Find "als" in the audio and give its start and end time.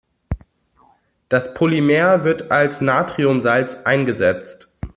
2.49-2.81